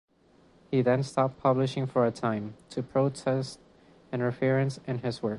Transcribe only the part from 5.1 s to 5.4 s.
work.